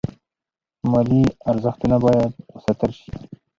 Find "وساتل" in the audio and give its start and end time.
2.55-2.91